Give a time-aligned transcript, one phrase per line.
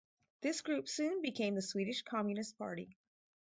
[0.41, 2.97] This group soon became the Swedish Communist Party.